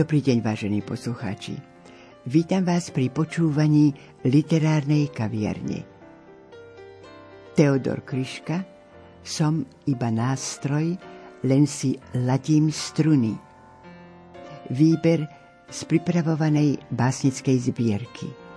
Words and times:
Dobrý 0.00 0.24
deň, 0.24 0.40
vážení 0.40 0.80
poslucháči. 0.80 1.60
Vítam 2.24 2.64
vás 2.64 2.88
pri 2.88 3.12
počúvaní 3.12 3.92
literárnej 4.24 5.12
kaviarne. 5.12 5.84
Teodor 7.52 8.00
Kryška, 8.00 8.64
som 9.20 9.68
iba 9.84 10.08
nástroj, 10.08 10.96
len 11.44 11.68
si 11.68 12.00
ladím 12.16 12.72
struny. 12.72 13.36
Výber 14.72 15.28
z 15.68 15.80
pripravovanej 15.84 16.80
básnickej 16.88 17.68
zbierky. 17.68 18.49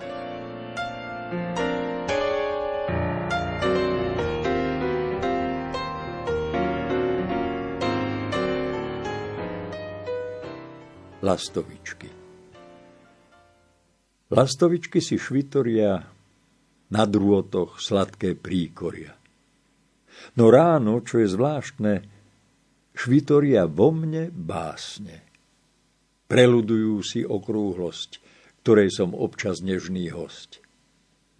Lastovičky. 11.33 12.13
Lastovičky 14.29 15.01
si 15.01 15.17
švitoria 15.17 15.97
na 16.93 17.03
drôtoch 17.09 17.81
sladké 17.81 18.37
príkoria. 18.37 19.17
No 20.37 20.53
ráno, 20.53 21.01
čo 21.01 21.25
je 21.25 21.33
zvláštne, 21.33 21.93
švitoria 22.93 23.65
vo 23.65 23.89
mne 23.89 24.29
básne. 24.29 25.25
Preludujú 26.29 27.01
si 27.01 27.25
okrúhlosť, 27.25 28.21
ktorej 28.61 28.93
som 28.93 29.17
občas 29.17 29.65
nežný 29.65 30.13
host. 30.13 30.61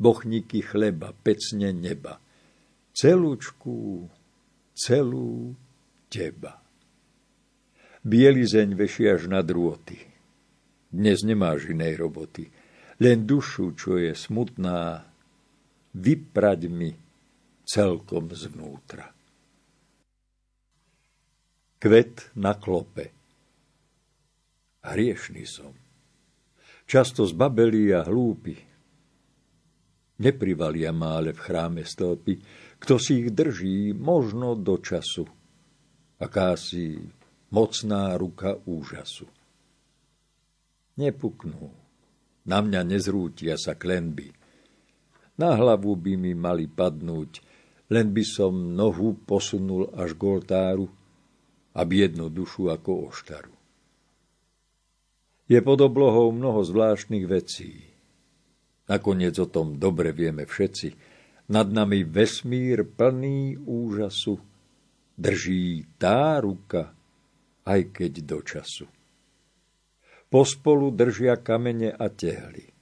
Bochníky 0.02 0.66
chleba, 0.66 1.14
pecne 1.22 1.70
neba, 1.70 2.18
celúčku, 2.98 4.10
celú 4.74 5.54
teba. 6.10 6.63
Bielizeň 8.04 8.76
vešiaš 8.76 9.32
na 9.32 9.40
drôty. 9.40 9.96
Dnes 10.92 11.24
nemáš 11.24 11.72
inej 11.72 12.04
roboty. 12.04 12.52
Len 13.00 13.24
dušu, 13.24 13.80
čo 13.80 13.96
je 13.96 14.12
smutná, 14.12 15.08
vyprať 15.96 16.68
mi 16.68 16.92
celkom 17.64 18.28
zvnútra. 18.36 19.08
Kvet 21.80 22.36
na 22.36 22.60
klope. 22.60 23.08
Hriešný 24.84 25.48
som. 25.48 25.72
Často 26.84 27.24
zbabelí 27.24 27.96
a 27.96 28.04
hlúpi. 28.04 28.60
Neprivalia 30.20 30.92
mále 30.92 31.32
v 31.32 31.40
chráme 31.40 31.88
stĺpy, 31.88 32.34
kto 32.84 33.00
si 33.00 33.24
ich 33.24 33.32
drží 33.32 33.96
možno 33.96 34.60
do 34.60 34.76
času. 34.76 35.24
Akási 36.20 37.23
mocná 37.54 38.18
ruka 38.18 38.58
úžasu. 38.66 39.30
Nepuknú, 40.98 41.70
na 42.50 42.58
mňa 42.66 42.82
nezrútia 42.82 43.62
sa 43.62 43.78
klenby. 43.78 44.34
Na 45.38 45.54
hlavu 45.54 45.94
by 45.94 46.14
mi 46.18 46.34
mali 46.34 46.66
padnúť, 46.66 47.46
len 47.94 48.10
by 48.10 48.24
som 48.26 48.74
nohu 48.74 49.22
posunul 49.22 49.94
až 49.94 50.18
k 50.18 50.22
oltáru 50.26 50.90
a 51.78 51.82
biednu 51.86 52.34
dušu 52.34 52.74
ako 52.74 53.14
oštaru. 53.14 53.54
Je 55.46 55.60
pod 55.62 55.78
oblohou 55.86 56.34
mnoho 56.34 56.66
zvláštnych 56.66 57.26
vecí. 57.30 57.86
Nakoniec 58.90 59.38
o 59.38 59.46
tom 59.46 59.78
dobre 59.78 60.10
vieme 60.10 60.50
všetci. 60.50 60.90
Nad 61.54 61.70
nami 61.70 62.02
vesmír 62.02 62.88
plný 62.88 63.62
úžasu 63.62 64.42
drží 65.14 65.86
tá 66.02 66.42
ruka, 66.42 66.96
aj 67.64 67.96
keď 67.96 68.14
do 68.24 68.40
času. 68.44 68.88
Pospolu 70.28 70.90
držia 70.90 71.38
kamene 71.38 71.94
a 71.94 72.10
tehly. 72.10 72.74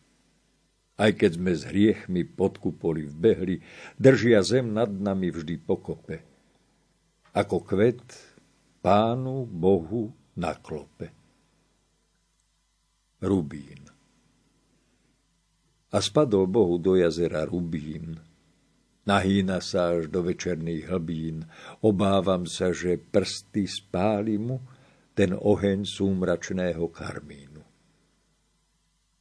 Aj 1.02 1.12
keď 1.12 1.32
sme 1.36 1.52
s 1.58 1.66
hriechmi 1.66 2.24
pod 2.24 2.62
kupoli 2.62 3.10
vbehli, 3.10 3.60
držia 3.98 4.46
zem 4.46 4.72
nad 4.72 4.88
nami 4.88 5.34
vždy 5.34 5.58
pokope. 5.60 6.22
Ako 7.34 7.64
kvet 7.66 8.06
pánu 8.86 9.50
Bohu 9.50 10.14
na 10.38 10.54
klope. 10.56 11.10
Rubín. 13.22 13.82
A 15.92 15.98
spadol 16.00 16.48
Bohu 16.48 16.80
do 16.80 16.96
jazera 16.96 17.44
Rubín, 17.44 18.16
Nahýna 19.02 19.66
sa 19.66 19.98
až 19.98 20.14
do 20.14 20.22
večerných 20.22 20.94
hlbín. 20.94 21.50
Obávam 21.82 22.46
sa, 22.46 22.70
že 22.70 23.02
prsty 23.02 23.66
spáli 23.66 24.38
mu 24.38 24.62
ten 25.12 25.36
oheň 25.36 25.84
súmračného 25.88 26.88
karmínu. 26.92 27.64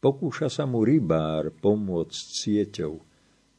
Pokúša 0.00 0.48
sa 0.48 0.64
mu 0.64 0.80
rybár 0.80 1.52
pomôcť 1.60 2.26
sieťou 2.32 3.04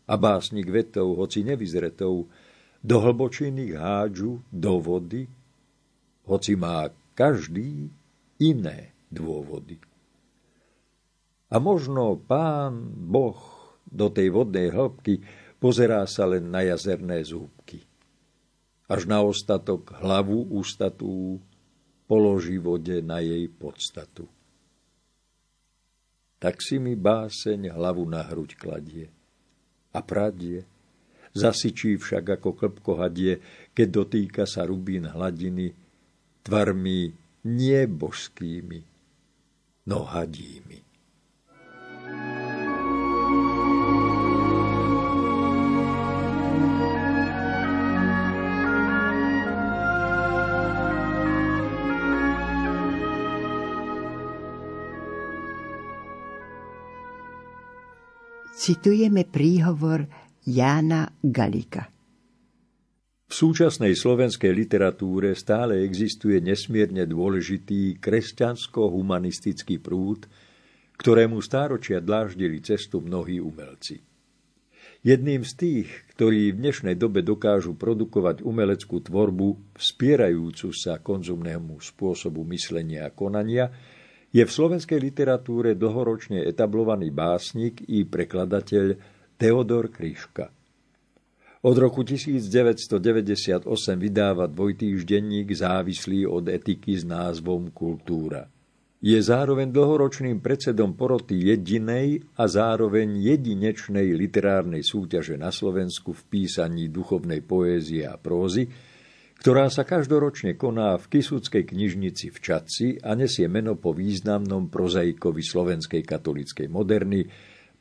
a 0.09 0.14
básnik 0.18 0.68
vetou, 0.68 1.14
hoci 1.16 1.46
nevyzretou, 1.46 2.25
do 2.81 2.97
hlbočiny 2.97 3.78
hádžu 3.78 4.41
do 4.50 4.81
vody, 4.81 5.30
hoci 6.25 6.58
má 6.58 6.90
každý 7.14 7.94
iné 8.41 8.97
dôvody. 9.14 9.78
A 11.53 11.62
možno 11.62 12.18
pán 12.18 12.90
Boh 12.90 13.38
do 13.86 14.09
tej 14.09 14.34
vodnej 14.34 14.74
hĺbky 14.74 15.22
Pozerá 15.62 16.09
sa 16.09 16.25
len 16.25 16.50
na 16.50 16.66
jazerné 16.66 17.22
zúbky. 17.22 17.86
Až 18.90 19.06
na 19.06 19.22
ostatok 19.22 19.94
hlavu 20.02 20.50
ústatú 20.50 21.38
položí 22.12 22.60
vode 22.60 23.00
na 23.00 23.24
jej 23.24 23.48
podstatu. 23.48 24.28
Tak 26.44 26.60
si 26.60 26.76
mi 26.76 27.00
báseň 27.00 27.72
hlavu 27.72 28.04
na 28.04 28.28
hruď 28.28 28.60
kladie 28.60 29.08
a 29.96 30.04
pradie, 30.04 30.68
zasyčí 31.32 31.96
však 31.96 32.36
ako 32.36 32.60
klpko 32.60 33.00
hadie, 33.00 33.40
keď 33.72 33.88
dotýka 33.88 34.44
sa 34.44 34.68
rubín 34.68 35.08
hladiny, 35.08 35.72
tvarmi 36.44 37.16
nie 37.48 37.82
božskými, 37.88 38.84
no 39.88 40.04
hadími. 40.04 40.91
Citujeme 58.62 59.26
príhovor 59.26 60.06
Jána 60.46 61.10
Galika. 61.18 61.90
V 63.26 63.34
súčasnej 63.34 63.98
slovenskej 63.98 64.54
literatúre 64.54 65.34
stále 65.34 65.82
existuje 65.82 66.38
nesmierne 66.38 67.09
dôležitý 67.09 67.97
kresťansko-humanistický 67.97 69.82
prúd, 69.82 70.30
ktorému 70.94 71.41
stáročia 71.41 72.06
dláždili 72.06 72.62
cestu 72.62 73.02
mnohí 73.02 73.41
umelci. 73.41 73.97
Jedným 75.02 75.41
z 75.41 75.53
tých, 75.58 75.90
ktorí 76.14 76.53
v 76.53 76.62
dnešnej 76.62 76.94
dobe 76.94 77.26
dokážu 77.26 77.74
produkovať 77.74 78.46
umeleckú 78.46 79.02
tvorbu 79.02 79.74
vspierajúcu 79.74 80.70
sa 80.70 81.02
konzumnému 81.02 81.82
spôsobu 81.82 82.46
myslenia 82.53 83.09
a 83.09 83.16
konania, 83.16 83.74
je 84.32 84.44
v 84.48 84.52
slovenskej 84.52 85.00
literatúre 85.00 85.76
dlhoročne 85.76 86.40
etablovaný 86.48 87.12
básnik 87.12 87.84
i 87.92 88.08
prekladateľ 88.08 88.86
Teodor 89.36 89.92
Kryška. 89.92 90.48
Od 91.62 91.76
roku 91.78 92.02
1998 92.02 93.70
vydáva 94.00 94.50
dvojtýždenník 94.50 95.54
závislý 95.54 96.26
od 96.26 96.50
etiky 96.50 96.98
s 96.98 97.06
názvom 97.06 97.70
Kultúra. 97.70 98.50
Je 99.02 99.18
zároveň 99.18 99.70
dlhoročným 99.74 100.42
predsedom 100.42 100.94
poroty 100.94 101.54
jedinej 101.54 102.22
a 102.38 102.46
zároveň 102.46 103.18
jedinečnej 103.18 104.14
literárnej 104.14 104.86
súťaže 104.86 105.38
na 105.38 105.50
Slovensku 105.50 106.14
v 106.14 106.22
písaní 106.30 106.90
duchovnej 106.90 107.42
poézie 107.42 108.06
a 108.06 108.18
prózy, 108.18 108.70
ktorá 109.41 109.73
sa 109.73 109.82
každoročne 109.90 110.53
koná 110.53 110.93
v 111.02 111.17
Kisuckej 111.17 111.73
knižnici 111.73 112.29
v 112.29 112.38
Čaci 112.38 112.88
a 113.02 113.17
nesie 113.17 113.49
meno 113.49 113.73
po 113.73 113.90
významnom 113.90 114.70
prozaikovi 114.70 115.41
slovenskej 115.41 116.05
katolíckej 116.05 116.70
moderny 116.70 117.26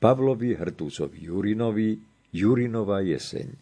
Pavlovi 0.01 0.57
Hrtúcovi 0.57 1.29
Jurinovi 1.29 2.01
Jurinova 2.33 3.05
jeseň. 3.05 3.53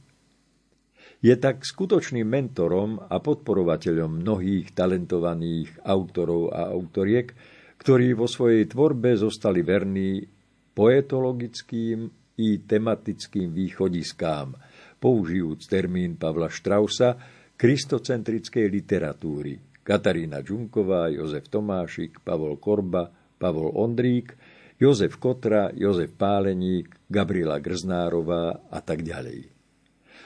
Je 1.18 1.34
tak 1.42 1.66
skutočným 1.66 2.22
mentorom 2.22 3.02
a 3.02 3.18
podporovateľom 3.18 4.22
mnohých 4.22 4.78
talentovaných 4.78 5.82
autorov 5.82 6.54
a 6.54 6.70
autoriek, 6.70 7.34
ktorí 7.82 8.14
vo 8.14 8.30
svojej 8.30 8.70
tvorbe 8.70 9.18
zostali 9.18 9.66
verní 9.66 10.22
poetologickým 10.70 12.06
i 12.38 12.62
tematickým 12.62 13.50
východiskám, 13.50 14.54
použijúc 15.02 15.66
termín 15.66 16.14
Pavla 16.14 16.46
Štrausa, 16.46 17.37
kristocentrickej 17.58 18.70
literatúry, 18.70 19.58
Katarína 19.82 20.46
Džunková, 20.46 21.10
Jozef 21.10 21.50
Tomášik, 21.50 22.22
Pavol 22.22 22.54
Korba, 22.62 23.10
Pavol 23.34 23.74
Ondrík, 23.74 24.38
Jozef 24.78 25.18
Kotra, 25.18 25.74
Jozef 25.74 26.14
Páleník, 26.14 27.10
Gabriela 27.10 27.58
Grznárová 27.58 28.70
a 28.70 28.78
tak 28.78 29.02
ďalej. 29.02 29.50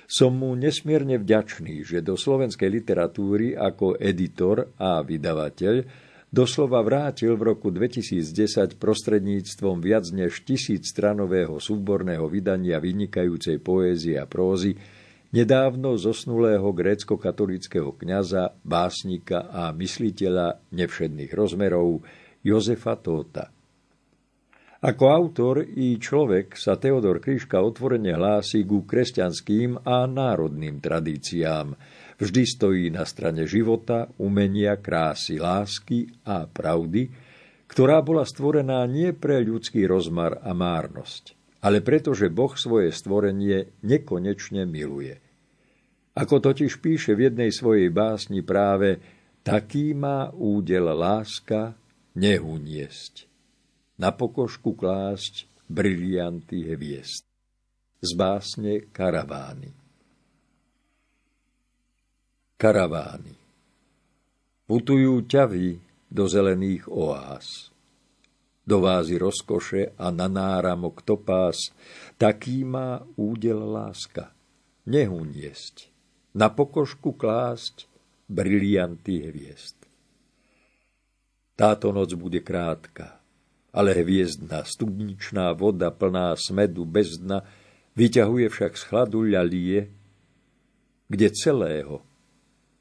Som 0.04 0.44
mu 0.44 0.52
nesmierne 0.52 1.16
vďačný, 1.16 1.88
že 1.88 2.04
do 2.04 2.20
slovenskej 2.20 2.68
literatúry 2.68 3.56
ako 3.56 3.96
editor 3.96 4.76
a 4.76 5.00
vydavateľ 5.00 5.74
doslova 6.28 6.84
vrátil 6.84 7.32
v 7.40 7.56
roku 7.56 7.72
2010 7.72 8.76
prostredníctvom 8.76 9.80
viac 9.80 10.04
než 10.12 10.44
tisíc 10.44 10.92
stranového 10.92 11.56
súborného 11.56 12.28
vydania 12.28 12.76
vynikajúcej 12.76 13.56
poézie 13.64 14.20
a 14.20 14.28
prózy 14.28 14.76
nedávno 15.32 15.96
zosnulého 15.96 16.68
grécko-katolického 16.70 17.96
kňaza, 17.96 18.52
básnika 18.60 19.48
a 19.48 19.72
mysliteľa 19.72 20.70
nevšedných 20.76 21.32
rozmerov 21.32 22.04
Jozefa 22.44 23.00
Tóta. 23.00 23.48
Ako 24.82 25.04
autor 25.14 25.62
i 25.62 25.94
človek 25.94 26.58
sa 26.58 26.74
Teodor 26.74 27.22
Kryška 27.22 27.62
otvorene 27.62 28.18
hlási 28.18 28.66
ku 28.66 28.82
kresťanským 28.82 29.86
a 29.86 30.10
národným 30.10 30.82
tradíciám. 30.82 31.78
Vždy 32.18 32.42
stojí 32.42 32.86
na 32.90 33.06
strane 33.06 33.46
života, 33.46 34.10
umenia, 34.18 34.74
krásy, 34.82 35.38
lásky 35.38 36.10
a 36.26 36.50
pravdy, 36.50 37.14
ktorá 37.70 38.02
bola 38.02 38.26
stvorená 38.26 38.82
nie 38.90 39.14
pre 39.14 39.38
ľudský 39.46 39.86
rozmar 39.86 40.42
a 40.42 40.50
márnosť, 40.50 41.38
ale 41.62 41.78
preto, 41.78 42.10
že 42.10 42.26
Boh 42.26 42.52
svoje 42.58 42.90
stvorenie 42.90 43.70
nekonečne 43.86 44.66
miluje. 44.66 45.16
Ako 46.12 46.42
totiž 46.42 46.82
píše 46.82 47.16
v 47.16 47.32
jednej 47.32 47.54
svojej 47.54 47.88
básni 47.88 48.44
práve 48.44 49.00
taký 49.46 49.96
má 49.96 50.28
údel 50.34 50.92
láska 50.92 51.72
nehuniesť 52.18 53.30
na 53.96 54.12
pokožku 54.12 54.76
klásť 54.76 55.48
brilianty 55.70 56.68
hviezd. 56.68 57.24
Z 58.02 58.10
básne 58.18 58.90
Karavány. 58.90 59.70
Karavány. 62.58 63.34
Putujú 64.66 65.24
ťavy 65.24 65.78
do 66.10 66.26
zelených 66.28 66.90
oáz. 66.90 67.71
Do 68.62 68.78
vázy 68.78 69.18
rozkoše 69.18 69.98
a 69.98 70.14
na 70.14 70.30
náramok 70.30 71.02
topás, 71.02 71.74
taký 72.14 72.62
má 72.62 73.02
údel 73.18 73.58
láska. 73.58 74.30
Nehuniesť, 74.86 75.90
na 76.34 76.46
pokožku 76.46 77.14
klásť 77.14 77.90
brilianty 78.30 79.30
hviezd. 79.30 79.78
Táto 81.58 81.90
noc 81.90 82.14
bude 82.14 82.38
krátka, 82.42 83.18
ale 83.74 83.98
hviezdna 83.98 84.62
studničná 84.62 85.54
voda 85.58 85.90
plná 85.90 86.34
smedu 86.38 86.86
bez 86.86 87.18
dna 87.18 87.42
vyťahuje 87.98 88.46
však 88.46 88.72
z 88.78 88.82
chladu 88.88 89.26
ľalie, 89.26 89.90
kde 91.10 91.28
celého 91.34 92.04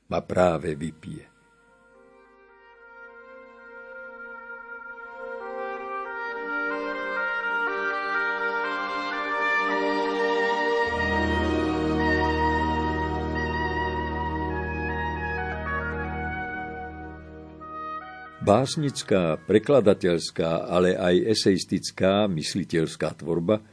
ma 0.07 0.19
práve 0.23 0.75
vypije. 0.75 1.30
Básnická, 18.51 19.39
prekladateľská, 19.47 20.67
ale 20.67 20.91
aj 20.99 21.39
eseistická, 21.39 22.27
mysliteľská 22.27 23.15
tvorba, 23.15 23.63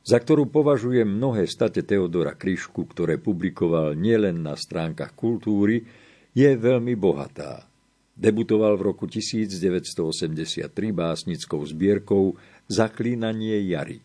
za 0.00 0.16
ktorú 0.16 0.48
považujem 0.48 1.04
mnohé 1.04 1.44
state 1.44 1.84
Teodora 1.84 2.32
Kryšku, 2.32 2.88
ktoré 2.88 3.20
publikoval 3.20 3.92
nielen 3.92 4.40
na 4.40 4.56
stránkach 4.56 5.12
kultúry, 5.12 5.84
je 6.32 6.48
veľmi 6.48 6.96
bohatá. 6.96 7.68
Debutoval 8.16 8.80
v 8.80 8.96
roku 8.96 9.04
1983 9.04 10.72
básnickou 10.96 11.60
zbierkou 11.68 12.32
Zaklínanie 12.72 13.60
jary. 13.68 14.00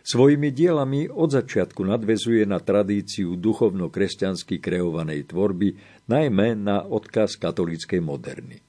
Svojimi 0.00 0.48
dielami 0.48 1.12
od 1.12 1.36
začiatku 1.36 1.84
nadvezuje 1.84 2.48
na 2.48 2.56
tradíciu 2.56 3.36
duchovno-kresťansky 3.36 4.64
kreovanej 4.64 5.28
tvorby, 5.28 5.76
najmä 6.08 6.56
na 6.56 6.88
odkaz 6.88 7.36
katolíckej 7.36 8.00
moderny. 8.00 8.64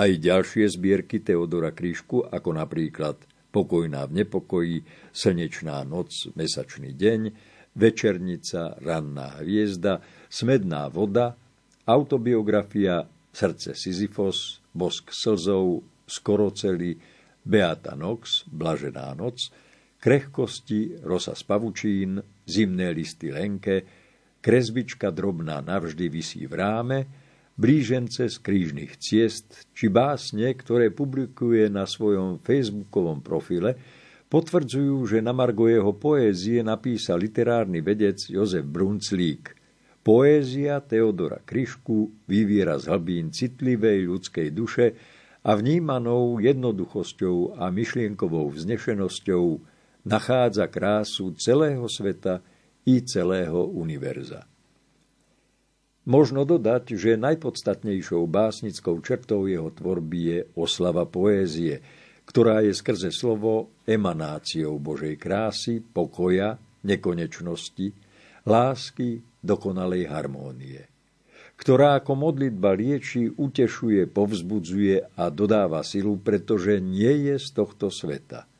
Aj 0.00 0.08
ďalšie 0.08 0.64
zbierky 0.64 1.20
Teodora 1.20 1.76
Krížku, 1.76 2.24
ako 2.24 2.56
napríklad 2.56 3.20
Pokojná 3.52 4.08
v 4.08 4.24
nepokoji, 4.24 4.80
Slnečná 5.12 5.84
noc, 5.84 6.32
Mesačný 6.32 6.96
deň, 6.96 7.20
Večernica, 7.76 8.80
Ranná 8.80 9.44
hviezda, 9.44 10.00
Smedná 10.32 10.88
voda, 10.88 11.36
autobiografia 11.84 13.04
Srdce 13.28 13.76
Sisyfos, 13.76 14.64
Bosk 14.72 15.12
slzov, 15.12 15.84
Skoroceli, 16.08 16.96
Beata 17.44 17.92
Nox, 17.92 18.48
Blažená 18.48 19.12
noc, 19.12 19.52
Krehkosti, 20.00 21.04
Rosa 21.04 21.36
z 21.36 21.44
pavučín, 21.44 22.24
Zimné 22.48 22.88
listy 22.96 23.28
Lenke, 23.36 23.84
Kresbička 24.40 25.12
drobná 25.12 25.60
navždy 25.60 26.08
visí 26.08 26.48
v 26.48 26.56
ráme, 26.56 26.98
blížence 27.60 28.24
z 28.24 28.36
krížnych 28.40 28.96
ciest 28.96 29.68
či 29.76 29.92
básne, 29.92 30.48
ktoré 30.56 30.88
publikuje 30.88 31.68
na 31.68 31.84
svojom 31.84 32.40
facebookovom 32.40 33.20
profile, 33.20 33.76
potvrdzujú, 34.32 35.04
že 35.04 35.20
na 35.20 35.36
Margo 35.36 35.68
jeho 35.68 35.92
poézie 35.92 36.64
napísal 36.64 37.20
literárny 37.20 37.84
vedec 37.84 38.16
Jozef 38.32 38.64
Brunclík. 38.64 39.52
Poézia 40.00 40.80
Teodora 40.80 41.44
Kryšku 41.44 42.24
vyviera 42.24 42.80
z 42.80 42.88
hlbín 42.88 43.28
citlivej 43.28 44.08
ľudskej 44.08 44.48
duše 44.56 44.96
a 45.44 45.52
vnímanou 45.52 46.40
jednoduchosťou 46.40 47.60
a 47.60 47.68
myšlienkovou 47.68 48.48
vznešenosťou 48.56 49.44
nachádza 50.08 50.64
krásu 50.72 51.36
celého 51.36 51.84
sveta 51.84 52.40
i 52.88 53.04
celého 53.04 53.68
univerza. 53.68 54.48
Možno 56.10 56.42
dodať, 56.42 56.98
že 56.98 57.14
najpodstatnejšou 57.14 58.26
básnickou 58.26 58.98
črtou 58.98 59.46
jeho 59.46 59.70
tvorby 59.70 60.18
je 60.26 60.38
oslava 60.58 61.06
poézie, 61.06 61.78
ktorá 62.26 62.66
je 62.66 62.74
skrze 62.74 63.14
slovo 63.14 63.70
emanáciou 63.86 64.74
Božej 64.82 65.14
krásy, 65.14 65.78
pokoja, 65.78 66.58
nekonečnosti, 66.82 67.94
lásky, 68.42 69.22
dokonalej 69.38 70.10
harmónie, 70.10 70.82
ktorá 71.54 71.94
ako 72.02 72.18
modlitba 72.18 72.74
lieči, 72.74 73.30
utešuje, 73.30 74.10
povzbudzuje 74.10 75.14
a 75.14 75.30
dodáva 75.30 75.86
silu, 75.86 76.18
pretože 76.18 76.82
nie 76.82 77.30
je 77.30 77.38
z 77.38 77.48
tohto 77.54 77.86
sveta. 77.86 78.50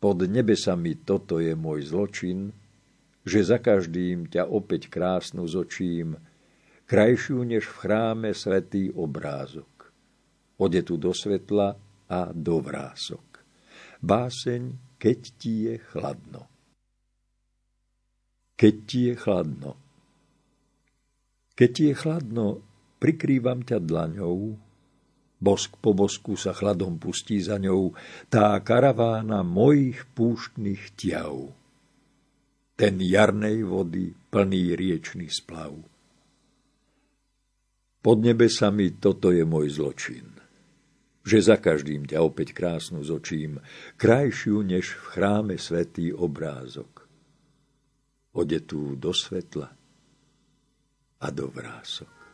Pod 0.00 0.24
nebesami 0.24 0.96
toto 0.96 1.44
je 1.44 1.52
môj 1.52 1.92
zločin, 1.92 2.56
že 3.26 3.42
za 3.42 3.58
každým 3.58 4.30
ťa 4.30 4.46
opäť 4.46 4.86
krásnu 4.86 5.50
zočím, 5.50 6.14
krajšiu 6.86 7.42
než 7.42 7.66
v 7.66 7.76
chráme 7.82 8.30
svetý 8.30 8.94
obrázok. 8.94 9.90
Ode 10.62 10.80
tu 10.86 10.94
do 10.94 11.10
svetla 11.10 11.74
a 12.06 12.20
do 12.30 12.62
vrások. 12.62 13.42
Báseň, 13.98 14.94
keď 14.94 15.20
ti 15.34 15.66
je 15.66 15.74
chladno. 15.90 16.46
Keď 18.54 18.74
ti 18.86 19.00
je 19.10 19.14
chladno. 19.18 19.72
Keď 21.58 21.70
ti 21.74 21.82
je 21.90 21.94
chladno, 21.98 22.62
prikrývam 23.02 23.66
ťa 23.66 23.82
dlaňou, 23.82 24.54
bosk 25.42 25.76
po 25.82 25.92
bosku 25.92 26.38
sa 26.38 26.54
chladom 26.54 26.96
pustí 26.96 27.42
za 27.42 27.58
ňou 27.58 27.92
tá 28.30 28.54
karavána 28.62 29.42
mojich 29.42 30.06
púštnych 30.14 30.94
ťav 30.96 31.55
ten 32.76 33.00
jarnej 33.00 33.64
vody 33.64 34.12
plný 34.12 34.76
riečný 34.76 35.32
splav. 35.32 35.72
Pod 38.04 38.18
nebesami 38.22 39.00
toto 39.00 39.32
je 39.32 39.42
môj 39.42 39.80
zločin, 39.80 40.28
že 41.26 41.42
za 41.42 41.58
každým 41.58 42.06
ťa 42.06 42.22
opäť 42.22 42.54
krásnu 42.54 43.02
zočím, 43.02 43.58
krajšiu 43.98 44.62
než 44.62 44.94
v 44.94 45.04
chráme 45.16 45.56
svetý 45.58 46.14
obrázok. 46.14 47.08
Odetú 48.36 48.94
do 48.94 49.10
svetla 49.16 49.72
a 51.18 51.26
do 51.32 51.48
vrások. 51.48 52.25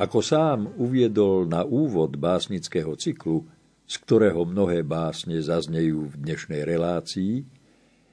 Ako 0.00 0.24
sám 0.24 0.80
uviedol 0.80 1.44
na 1.44 1.60
úvod 1.60 2.16
básnického 2.16 2.96
cyklu, 2.96 3.44
z 3.84 3.94
ktorého 4.00 4.48
mnohé 4.48 4.80
básne 4.80 5.36
zaznejú 5.36 6.08
v 6.08 6.14
dnešnej 6.24 6.64
relácii, 6.64 7.44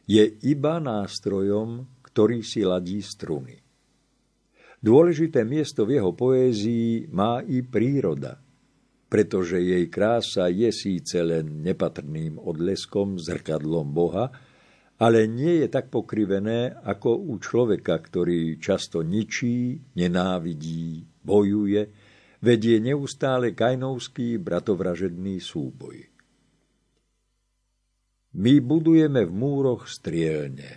je 0.04 0.24
iba 0.52 0.84
nástrojom, 0.84 1.88
ktorý 2.04 2.44
si 2.44 2.68
ladí 2.68 3.00
struny. 3.00 3.64
Dôležité 4.84 5.48
miesto 5.48 5.88
v 5.88 5.96
jeho 5.96 6.12
poézii 6.12 7.08
má 7.08 7.40
i 7.48 7.64
príroda, 7.64 8.36
pretože 9.08 9.64
jej 9.64 9.88
krása 9.88 10.52
je 10.52 10.68
síce 10.76 11.16
len 11.24 11.64
nepatrným 11.64 12.36
odleskom, 12.36 13.16
zrkadlom 13.16 13.96
Boha, 13.96 14.28
ale 15.00 15.24
nie 15.24 15.64
je 15.64 15.68
tak 15.72 15.88
pokrivené 15.88 16.84
ako 16.84 17.16
u 17.32 17.40
človeka, 17.40 17.96
ktorý 17.96 18.60
často 18.60 19.08
ničí, 19.08 19.80
nenávidí, 19.96 21.16
bojuje, 21.28 21.92
vedie 22.40 22.80
neustále 22.80 23.52
kajnovský 23.52 24.40
bratovražedný 24.40 25.44
súboj. 25.44 26.08
My 28.38 28.64
budujeme 28.64 29.28
v 29.28 29.34
múroch 29.34 29.92
strielne 29.92 30.72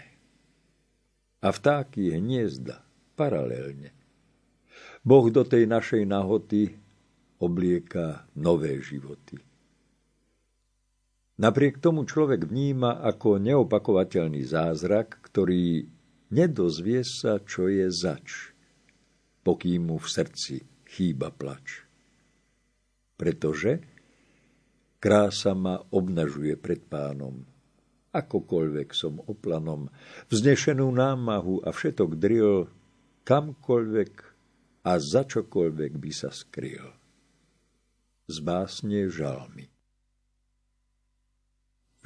a 1.39 1.49
vtáky 1.55 2.19
hniezda 2.19 2.83
paralelne. 3.15 3.95
Boh 5.07 5.29
do 5.29 5.45
tej 5.45 5.69
našej 5.71 6.09
nahoty 6.09 6.73
oblieka 7.41 8.29
nové 8.37 8.81
životy. 8.81 9.41
Napriek 11.41 11.81
tomu 11.81 12.05
človek 12.05 12.45
vníma 12.45 13.01
ako 13.01 13.41
neopakovateľný 13.41 14.45
zázrak, 14.45 15.25
ktorý 15.25 15.89
nedozvie 16.29 17.01
sa, 17.01 17.41
čo 17.41 17.73
je 17.73 17.89
zač 17.89 18.50
pokým 19.51 19.91
mu 19.91 19.99
v 19.99 20.07
srdci 20.07 20.63
chýba 20.87 21.35
plač. 21.35 21.83
Pretože 23.19 23.83
krása 25.03 25.59
ma 25.59 25.83
obnažuje 25.91 26.55
pred 26.55 26.79
pánom, 26.87 27.43
akokoľvek 28.15 28.95
som 28.95 29.19
oplanom, 29.27 29.91
vznešenú 30.31 30.87
námahu 30.95 31.67
a 31.67 31.75
všetok 31.75 32.11
dril, 32.15 32.71
kamkoľvek 33.27 34.15
a 34.87 34.93
za 35.03 35.27
čokoľvek 35.27 35.99
by 35.99 36.11
sa 36.15 36.31
skryl. 36.31 36.95
Z 38.31 38.39
básne 38.47 39.11
žalmy. 39.11 39.67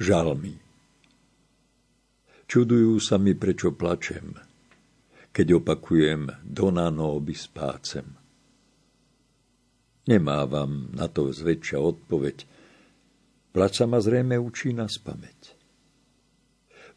Žalmy. 0.01 0.57
Čudujú 2.49 2.97
sa 2.97 3.21
mi, 3.21 3.37
prečo 3.37 3.69
plačem, 3.69 4.33
keď 5.35 5.59
opakujem 5.59 6.31
Dona 6.47 6.87
nobis 6.87 7.51
pacem. 7.51 8.15
Nemávam 10.07 10.95
na 10.95 11.11
to 11.11 11.27
zväčša 11.27 11.75
odpoveď. 11.75 12.47
Plač 13.51 13.83
sa 13.83 13.85
ma 13.89 13.99
zrejme 13.99 14.39
učí 14.39 14.71
na 14.71 14.87
spameť. 14.87 15.59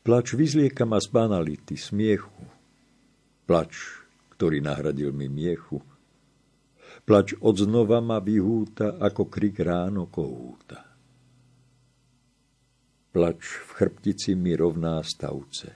Plač 0.07 0.39
vyzlieka 0.39 0.87
ma 0.87 1.03
z 1.03 1.11
banality, 1.11 1.75
smiechu. 1.75 2.47
Plač, 3.43 3.75
ktorý 4.39 4.63
nahradil 4.63 5.11
mi 5.11 5.27
miechu. 5.27 5.83
Plač 7.03 7.35
odznova 7.43 7.99
ma 7.99 8.23
vyhúta, 8.23 9.03
ako 9.03 9.27
krik 9.27 9.59
ráno 9.67 10.07
kohúta. 10.07 10.87
Plač 13.11 13.43
v 13.43 13.71
chrbtici 13.83 14.39
mi 14.39 14.55
rovná 14.55 15.03
stavce. 15.03 15.75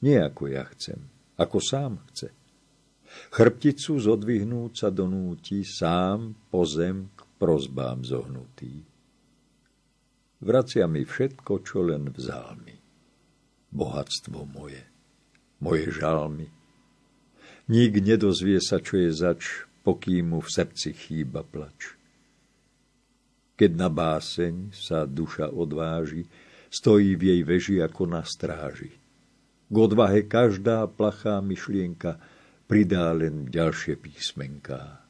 Nie 0.00 0.24
ako 0.24 0.46
ja 0.46 0.64
chcem, 0.72 1.17
ako 1.38 1.58
sám 1.62 2.02
chce. 2.10 2.34
Chrbticu 3.32 3.96
zodvihnúť 3.96 4.72
sa 4.84 4.88
donúti 4.90 5.64
sám 5.64 6.34
po 6.50 6.66
zem 6.66 7.14
k 7.14 7.20
prozbám 7.38 8.04
zohnutý. 8.04 8.84
Vracia 10.38 10.86
mi 10.86 11.02
všetko, 11.02 11.52
čo 11.64 11.82
len 11.82 12.10
vzal 12.12 12.58
mi. 12.62 12.76
Bohatstvo 13.70 14.44
moje, 14.44 14.82
moje 15.62 15.88
žalmy. 15.94 16.46
Nik 17.68 17.92
nedozvie 18.00 18.62
sa, 18.62 18.78
čo 18.80 18.96
je 19.00 19.10
zač, 19.12 19.66
pokým 19.82 20.36
mu 20.36 20.40
v 20.40 20.48
srdci 20.48 20.94
chýba 20.94 21.44
plač. 21.44 21.96
Keď 23.58 23.70
na 23.74 23.90
báseň 23.90 24.70
sa 24.70 25.04
duša 25.04 25.50
odváži, 25.50 26.22
stojí 26.70 27.18
v 27.18 27.22
jej 27.34 27.42
veži 27.42 27.76
ako 27.82 28.06
na 28.06 28.22
stráži 28.22 28.97
k 29.68 29.74
odvahe 29.76 30.24
každá 30.24 30.88
plachá 30.88 31.44
myšlienka 31.44 32.16
pridá 32.64 33.12
len 33.12 33.48
ďalšie 33.48 34.00
písmenká. 34.00 35.04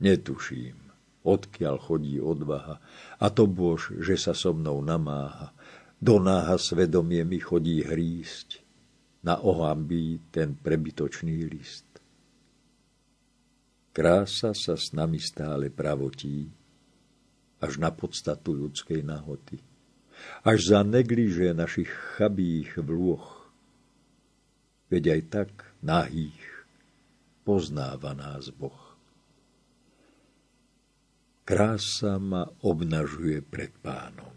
Netuším, 0.00 0.76
odkiaľ 1.24 1.76
chodí 1.80 2.20
odvaha, 2.20 2.76
a 3.16 3.26
to 3.32 3.48
bož, 3.48 3.96
že 4.04 4.20
sa 4.20 4.36
so 4.36 4.52
mnou 4.52 4.84
namáha. 4.84 5.56
Do 5.96 6.20
náha 6.20 6.60
svedomie 6.60 7.24
mi 7.24 7.40
chodí 7.40 7.80
hrísť, 7.80 8.60
na 9.24 9.40
ohambí 9.42 10.30
ten 10.30 10.54
prebytočný 10.54 11.50
list. 11.50 11.88
Krása 13.90 14.52
sa 14.54 14.76
s 14.76 14.92
nami 14.92 15.18
stále 15.18 15.72
pravotí, 15.72 16.46
až 17.58 17.80
na 17.80 17.90
podstatu 17.90 18.52
ľudskej 18.52 19.00
nahoty 19.02 19.65
až 20.46 20.58
za 20.62 20.80
negliže 20.86 21.52
našich 21.56 21.90
chabých 22.16 22.78
vlôch. 22.80 23.50
Veď 24.86 25.18
aj 25.18 25.22
tak 25.28 25.50
nahých 25.82 26.38
poznáva 27.42 28.14
nás 28.14 28.54
Boh. 28.54 28.86
Krása 31.46 32.18
ma 32.18 32.42
obnažuje 32.62 33.38
pred 33.42 33.70
pánom. 33.78 34.34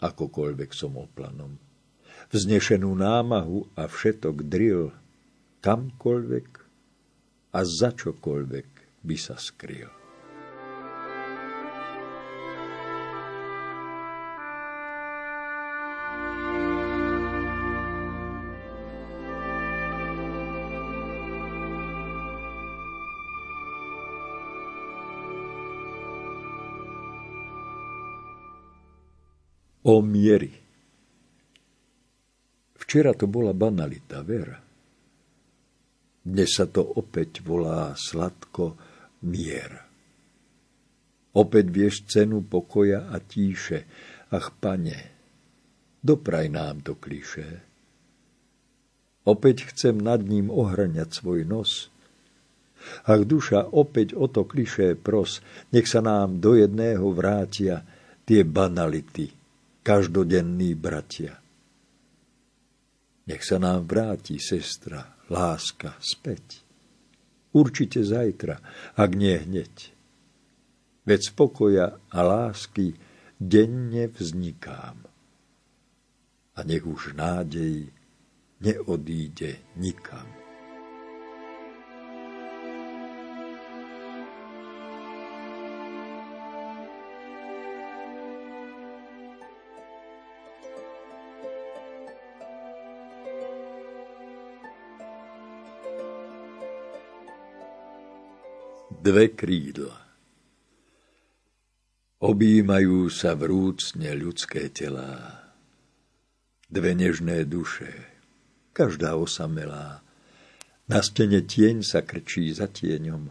Akokoľvek 0.00 0.70
som 0.72 1.00
oplanom. 1.00 1.56
Vznešenú 2.32 2.92
námahu 2.92 3.72
a 3.76 3.88
všetok 3.88 4.44
dril, 4.48 4.92
kamkoľvek 5.64 6.48
a 7.56 7.60
za 7.64 7.92
čokoľvek 7.92 8.68
by 9.04 9.16
sa 9.16 9.36
skryl. 9.40 9.99
O 29.90 29.98
miery. 29.98 30.54
Včera 32.78 33.10
to 33.10 33.26
bola 33.26 33.50
banalita, 33.50 34.22
vera. 34.22 34.58
Dnes 36.22 36.50
sa 36.54 36.70
to 36.70 36.94
opäť 36.94 37.42
volá 37.42 37.90
sladko 37.98 38.78
mier. 39.26 39.82
Opäť 41.34 41.66
vieš 41.70 42.06
cenu 42.06 42.42
pokoja 42.46 43.10
a 43.10 43.18
tíše. 43.18 43.86
Ach, 44.30 44.54
pane, 44.54 44.98
dopraj 46.02 46.46
nám 46.50 46.86
to 46.86 46.94
kliše. 46.94 47.66
Opäť 49.26 49.74
chcem 49.74 49.98
nad 49.98 50.22
ním 50.22 50.50
ohrňať 50.50 51.08
svoj 51.10 51.46
nos. 51.46 51.90
Ach, 53.06 53.22
duša, 53.22 53.74
opäť 53.74 54.14
o 54.14 54.30
to 54.30 54.46
kliše 54.46 54.94
pros, 54.96 55.42
nech 55.74 55.86
sa 55.86 56.00
nám 56.00 56.38
do 56.38 56.56
jedného 56.56 57.10
vrátia 57.12 57.84
tie 58.24 58.40
banality, 58.46 59.39
každodenní 59.82 60.74
bratia. 60.74 61.40
Nech 63.30 63.46
sa 63.46 63.62
nám 63.62 63.86
vráti, 63.86 64.42
sestra, 64.42 65.06
láska 65.30 65.94
späť. 66.02 66.66
Určite 67.54 68.02
zajtra, 68.02 68.58
ak 68.98 69.10
nie 69.14 69.38
hneď. 69.38 69.94
Veď 71.06 71.20
z 71.26 71.30
pokoja 71.34 71.86
a 72.10 72.18
lásky 72.22 72.94
denne 73.38 74.10
vznikám. 74.10 74.98
A 76.54 76.60
nech 76.66 76.84
už 76.86 77.14
nádej 77.14 77.88
neodíde 78.60 79.62
nikam. 79.78 80.39
Dve 99.00 99.32
krídla. 99.32 99.96
Obímajú 102.20 103.08
sa 103.08 103.32
vrúcne 103.32 104.12
ľudské 104.12 104.68
telá. 104.68 105.40
Dve 106.68 106.92
nežné 106.92 107.48
duše, 107.48 107.88
každá 108.76 109.16
osamelá, 109.16 110.04
Na 110.90 111.00
stene 111.06 111.40
tieň 111.46 111.86
sa 111.86 112.02
krčí 112.02 112.50
za 112.50 112.66
tieňom. 112.66 113.30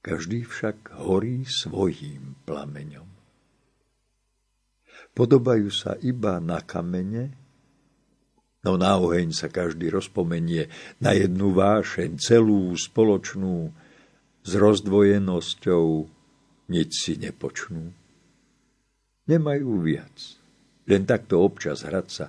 Každý 0.00 0.46
však 0.46 0.96
horí 0.96 1.42
svojím 1.42 2.38
plameňom. 2.46 3.10
Podobajú 5.18 5.68
sa 5.74 5.98
iba 5.98 6.38
na 6.38 6.62
kamene, 6.62 7.34
no 8.62 8.78
na 8.78 8.96
oheň 9.02 9.34
sa 9.34 9.50
každý 9.50 9.90
rozpomenie, 9.90 10.70
na 11.02 11.10
jednu 11.10 11.50
vášeň, 11.52 12.22
celú 12.22 12.70
spoločnú, 12.78 13.74
s 14.48 14.56
rozdvojenosťou 14.56 15.84
nič 16.72 16.90
si 16.96 17.12
nepočnú. 17.20 17.92
Nemajú 19.28 19.70
viac, 19.84 20.16
len 20.88 21.04
takto 21.04 21.44
občas 21.44 21.84
hrať 21.84 22.08
sa, 22.08 22.26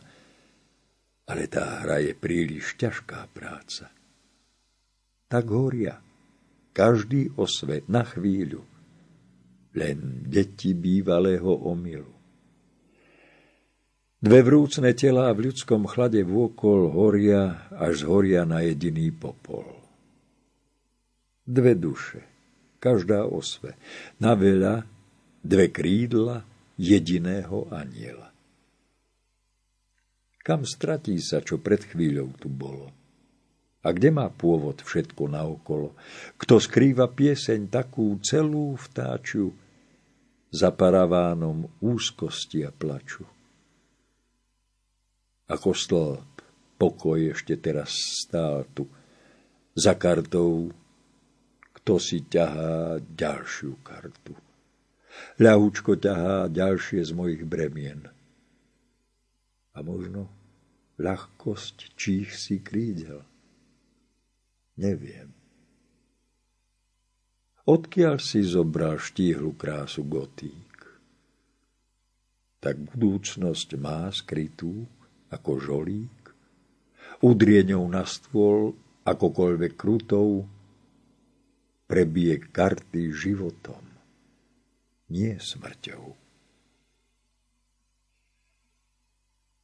ale 1.32 1.48
tá 1.48 1.80
hra 1.80 2.04
je 2.04 2.12
príliš 2.12 2.76
ťažká 2.76 3.32
práca. 3.32 3.88
Tak 5.32 5.46
horia, 5.48 5.96
každý 6.76 7.32
o 7.40 7.48
svet 7.48 7.88
na 7.88 8.04
chvíľu, 8.04 8.68
len 9.80 10.28
deti 10.28 10.76
bývalého 10.76 11.48
omylu. 11.72 12.12
Dve 14.20 14.44
vrúcne 14.44 14.92
telá 14.92 15.32
v 15.32 15.48
ľudskom 15.48 15.88
chlade 15.88 16.20
vôkol 16.28 16.92
horia, 16.92 17.72
až 17.72 18.04
zhoria 18.04 18.44
na 18.44 18.60
jediný 18.60 19.16
popol. 19.16 19.79
Dve 21.50 21.74
duše, 21.74 22.22
každá 22.78 23.26
osve, 23.26 23.74
na 24.22 24.38
veľa, 24.38 24.86
dve 25.42 25.74
krídla 25.74 26.46
jediného 26.78 27.66
aniela. 27.74 28.30
Kam 30.46 30.62
stratí 30.62 31.18
sa, 31.18 31.42
čo 31.42 31.58
pred 31.58 31.82
chvíľou 31.82 32.30
tu 32.38 32.54
bolo? 32.54 32.94
A 33.82 33.90
kde 33.90 34.14
má 34.14 34.30
pôvod 34.30 34.86
všetko 34.86 35.26
naokolo? 35.26 35.98
Kto 36.38 36.62
skrýva 36.62 37.10
pieseň 37.10 37.66
takú 37.72 38.14
celú 38.22 38.78
vtáču 38.78 39.50
za 40.54 40.70
paravánom 40.70 41.66
úzkosti 41.82 42.62
a 42.62 42.70
plaču? 42.70 43.26
Ako 45.50 45.74
stĺp, 45.74 46.30
pokoj 46.78 47.20
ešte 47.34 47.58
teraz 47.58 47.90
stál 48.22 48.70
tu. 48.78 48.86
Za 49.74 49.98
kartou, 49.98 50.70
kto 51.90 51.98
si 51.98 52.22
ťahá 52.22 53.02
ďalšiu 53.02 53.82
kartu. 53.82 54.38
Ľahúčko 55.42 55.98
ťahá 55.98 56.46
ďalšie 56.46 57.02
z 57.02 57.18
mojich 57.18 57.42
bremien. 57.42 58.06
A 59.74 59.82
možno 59.82 60.30
ľahkosť 61.02 61.98
čích 61.98 62.30
si 62.38 62.62
krídel. 62.62 63.26
Neviem. 64.78 65.34
Odkiaľ 67.66 68.22
si 68.22 68.46
zobral 68.46 69.02
štíhlu 69.02 69.58
krásu 69.58 70.06
gotík? 70.06 70.86
Tak 72.62 72.86
budúcnosť 72.86 73.70
má 73.82 74.14
skrytú 74.14 74.86
ako 75.34 75.58
žolík, 75.58 76.22
udrieňou 77.26 77.82
na 77.90 78.06
stôl, 78.06 78.78
akokoľvek 79.10 79.74
krutou, 79.74 80.46
prebije 81.90 82.38
karty 82.54 83.10
životom, 83.10 83.82
nie 85.10 85.34
smrťou. 85.42 86.14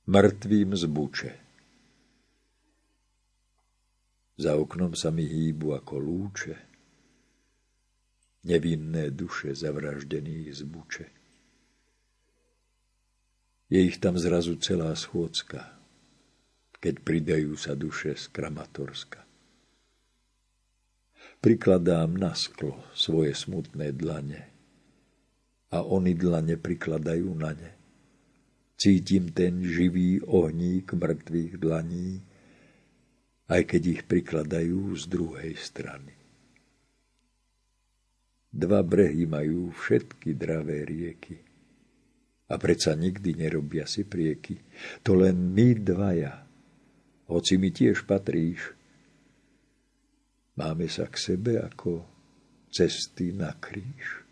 Mŕtvým 0.09 0.73
zbuče. 0.73 1.31
Za 4.41 4.57
oknom 4.57 4.97
sa 4.97 5.13
mi 5.13 5.29
hýbu 5.29 5.77
ako 5.77 5.95
lúče, 6.01 6.57
nevinné 8.49 9.13
duše 9.13 9.53
zavraždených 9.53 10.49
zbuče. 10.65 11.07
Je 13.69 13.79
ich 13.85 14.01
tam 14.01 14.17
zrazu 14.17 14.57
celá 14.57 14.93
schôdzka, 14.97 15.77
keď 16.81 17.01
pridajú 17.05 17.53
sa 17.53 17.77
duše 17.77 18.17
z 18.17 18.29
Kramatorska. 18.29 19.24
Prikladám 21.45 22.17
na 22.17 22.33
sklo 22.33 22.81
svoje 22.97 23.37
smutné 23.37 23.93
dlane 23.93 24.49
a 25.69 25.85
oni 25.85 26.17
dlane 26.17 26.57
prikladajú 26.57 27.29
na 27.37 27.53
ne. 27.53 27.69
Cítim 28.73 29.29
ten 29.29 29.61
živý 29.61 30.25
ohník 30.25 30.97
mŕtvych 30.97 31.61
dlaní, 31.61 32.17
aj 33.45 33.61
keď 33.61 33.81
ich 33.93 34.01
prikladajú 34.09 34.97
z 34.97 35.03
druhej 35.05 35.53
strany. 35.53 36.17
Dva 38.49 38.81
brehy 38.81 39.29
majú 39.29 39.69
všetky 39.69 40.33
dravé 40.33 40.81
rieky 40.81 41.37
a 42.49 42.57
predsa 42.57 42.97
nikdy 42.97 43.37
nerobia 43.37 43.85
si 43.85 44.01
prieky. 44.01 44.65
To 45.05 45.13
len 45.13 45.53
my 45.53 45.77
dvaja, 45.77 46.41
hoci 47.29 47.61
mi 47.61 47.69
tiež 47.69 48.09
patríš. 48.09 48.73
Máme 50.55 50.87
sa 50.87 51.07
k 51.11 51.15
sebe 51.19 51.59
ako 51.59 52.03
cesty 52.71 53.35
na 53.35 53.51
kríž. 53.55 54.23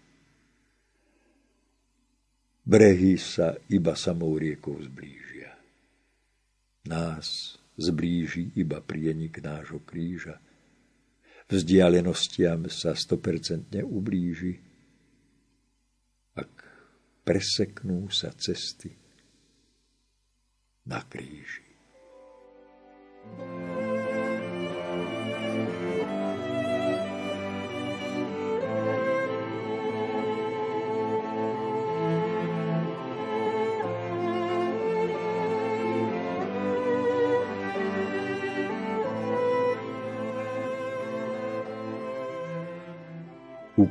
Brehy 2.64 3.20
sa 3.20 3.60
iba 3.68 3.92
samou 3.92 4.40
riekou 4.40 4.80
zblížia. 4.80 5.52
Nás 6.88 7.60
zblíži 7.76 8.56
iba 8.56 8.80
prienik 8.80 9.44
nášho 9.44 9.84
kríža. 9.84 10.40
Vzdialenostiam 11.52 12.72
sa 12.72 12.96
stopercentne 12.96 13.84
ublíži 13.84 14.74
preseknú 17.24 18.12
sa 18.12 18.36
cesty 18.36 18.92
na 20.84 21.00
kríži. 21.08 21.64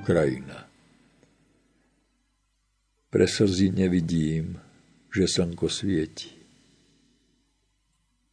Ukrajina 0.03 0.73
pre 3.07 3.29
slzy 3.29 3.71
nevidím, 3.71 4.59
že 5.12 5.31
slnko 5.31 5.71
svieti. 5.71 6.33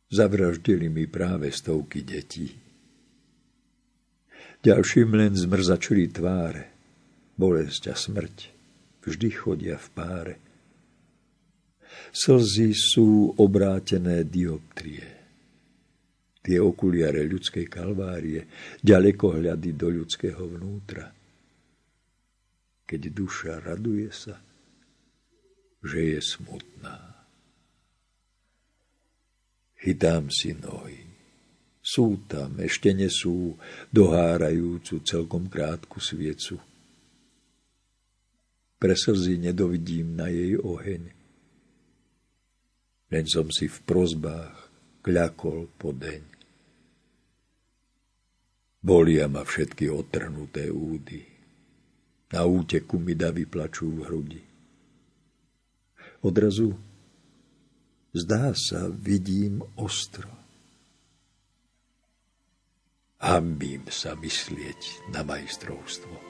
Zavraždili 0.09 0.89
mi 0.89 1.05
práve 1.05 1.53
stovky 1.53 2.01
detí. 2.01 2.49
Ďalším 4.65 5.13
len 5.13 5.37
zmrzačili 5.37 6.09
tváre, 6.09 6.73
bolesť 7.37 7.93
a 7.93 7.95
smrť 7.99 8.37
vždy 9.05 9.29
chodia 9.29 9.77
v 9.77 9.87
páre. 9.93 10.35
Slzy 12.09 12.73
sú 12.73 13.35
obrátené 13.37 14.25
dioptrie. 14.25 15.05
Tie 16.41 16.57
okuliare 16.57 17.21
ľudskej 17.29 17.69
kalvárie, 17.69 18.47
ďaleko 18.81 19.37
hľady 19.37 19.77
do 19.77 19.87
ľudského 19.93 20.49
vnútra. 20.49 21.18
Keď 22.89 23.01
duša 23.13 23.61
raduje 23.61 24.09
sa, 24.09 24.41
že 25.85 26.17
je 26.17 26.19
smutná. 26.25 26.97
Chytám 29.77 30.33
si 30.33 30.57
nohy. 30.57 31.05
Sú 31.85 32.25
tam, 32.25 32.57
ešte 32.57 32.89
nesú 32.97 33.61
dohárajúcu 33.93 35.05
celkom 35.05 35.45
krátku 35.45 36.01
sviecu. 36.01 36.57
Pre 38.81 38.95
slzy 38.97 39.37
nedovidím 39.37 40.17
na 40.17 40.33
jej 40.33 40.57
oheň. 40.57 41.13
Len 43.13 43.25
som 43.29 43.53
si 43.53 43.69
v 43.69 43.77
prozbách 43.85 44.57
kľakol 45.05 45.69
po 45.77 45.93
deň. 45.93 46.25
Bolia 48.81 49.29
ma 49.29 49.45
všetky 49.45 49.93
otrhnuté 49.93 50.73
údy. 50.73 51.28
Na 52.29 52.45
úteku 52.45 53.01
mi 53.01 53.17
davy 53.17 53.49
plačú 53.49 53.89
v 53.89 53.99
hrudi. 54.05 54.41
Odrazu 56.21 56.77
zdá 58.13 58.53
sa, 58.53 58.85
vidím 58.91 59.65
ostro. 59.79 60.29
Hambím 63.19 63.83
sa 63.91 64.15
myslieť 64.15 65.11
na 65.11 65.25
majstrovstvo. 65.25 66.28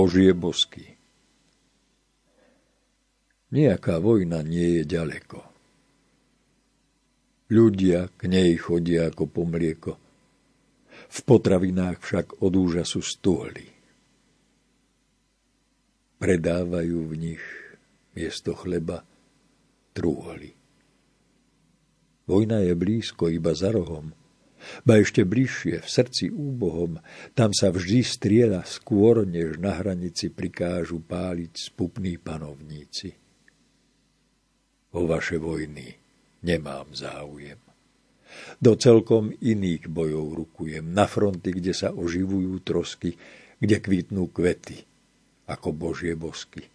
Božie 0.00 0.32
bosky. 0.32 0.96
Nejaká 3.52 4.00
vojna 4.00 4.40
nie 4.40 4.80
je 4.80 4.82
ďaleko. 4.88 5.44
Ľudia 7.52 8.08
k 8.16 8.20
nej 8.24 8.56
chodia 8.56 9.12
ako 9.12 9.28
po 9.28 9.44
mlieko. 9.44 10.00
V 11.04 11.18
potravinách 11.28 12.00
však 12.00 12.40
od 12.40 12.52
úžasu 12.56 13.04
stôli. 13.04 13.68
Predávajú 16.16 17.04
v 17.04 17.14
nich 17.20 17.44
miesto 18.16 18.56
chleba 18.56 19.04
trúholi. 19.92 20.56
Vojna 22.24 22.64
je 22.64 22.72
blízko, 22.72 23.28
iba 23.28 23.52
za 23.52 23.68
rohom. 23.68 24.16
Ba 24.84 25.00
ešte 25.00 25.24
bližšie, 25.24 25.80
v 25.80 25.88
srdci 25.88 26.28
úbohom, 26.28 27.00
tam 27.32 27.50
sa 27.56 27.72
vždy 27.72 28.00
striela 28.04 28.62
skôr, 28.64 29.24
než 29.24 29.56
na 29.56 29.76
hranici 29.76 30.28
prikážu 30.28 31.00
páliť 31.00 31.52
spupní 31.72 32.20
panovníci. 32.20 33.16
O 34.94 35.06
vaše 35.06 35.38
vojny 35.38 35.96
nemám 36.42 36.92
záujem. 36.92 37.58
Do 38.62 38.78
celkom 38.78 39.34
iných 39.34 39.90
bojov 39.90 40.46
rukujem, 40.46 40.86
na 40.86 41.10
fronty, 41.10 41.50
kde 41.50 41.74
sa 41.74 41.90
oživujú 41.90 42.62
trosky, 42.62 43.18
kde 43.58 43.76
kvitnú 43.82 44.30
kvety, 44.30 44.86
ako 45.50 45.74
božie 45.74 46.14
bosky. 46.14 46.70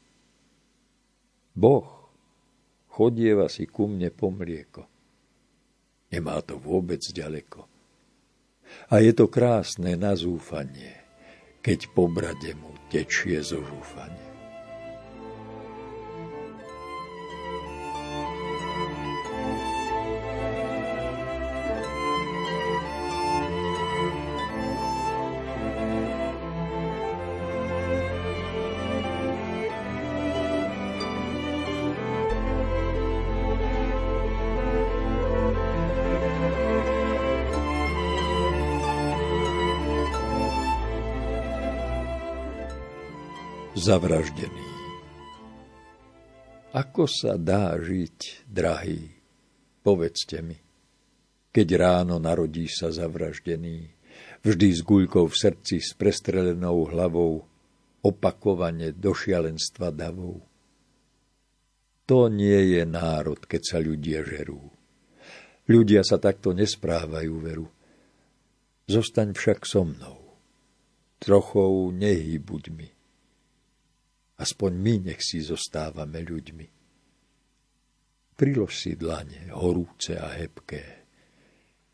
Boh 1.56 2.12
chodieva 2.92 3.48
si 3.48 3.64
ku 3.68 3.88
mne 3.88 4.12
po 4.12 4.28
mlieko. 4.32 4.84
Nemá 6.12 6.44
to 6.44 6.60
vôbec 6.60 7.00
ďaleko. 7.00 7.75
A 8.92 9.02
je 9.02 9.12
to 9.16 9.26
krásne 9.32 9.98
na 9.98 10.14
zúfanie, 10.14 10.94
keď 11.66 11.90
po 11.96 12.12
brade 12.12 12.54
mu 12.60 12.76
tečie 12.92 13.42
zo 13.42 13.64
žúfania. 13.64 14.35
Zavraždený. 43.86 44.66
Ako 46.74 47.06
sa 47.06 47.38
dá 47.38 47.78
žiť, 47.78 48.50
drahý, 48.50 49.14
povedzte 49.86 50.42
mi, 50.42 50.58
keď 51.54 51.68
ráno 51.78 52.18
narodí 52.18 52.66
sa 52.66 52.90
zavraždený, 52.90 53.94
vždy 54.42 54.68
s 54.74 54.82
guľkou 54.82 55.30
v 55.30 55.36
srdci 55.38 55.86
s 55.86 55.94
prestrelenou 55.94 56.90
hlavou, 56.90 57.46
opakovane 58.02 58.90
do 58.98 59.14
šialenstva 59.14 59.94
davou. 59.94 60.42
To 62.10 62.26
nie 62.26 62.74
je 62.74 62.90
národ, 62.90 63.38
keď 63.46 63.62
sa 63.62 63.78
ľudia 63.78 64.26
žerú. 64.26 64.66
Ľudia 65.70 66.02
sa 66.02 66.18
takto 66.18 66.58
nesprávajú 66.58 67.34
veru. 67.38 67.70
Zostaň 68.90 69.34
však 69.34 69.66
so 69.66 69.86
mnou. 69.86 70.38
Trochou 71.18 71.90
nehýbuď 71.90 72.66
mi. 72.74 72.95
Aspoň 74.36 74.72
my 74.76 74.96
nech 75.12 75.22
si 75.24 75.40
zostávame 75.40 76.20
ľuďmi. 76.20 76.68
Prilož 78.36 78.72
si 78.76 79.00
dlane, 79.00 79.48
horúce 79.56 80.20
a 80.20 80.36
hebké, 80.36 81.08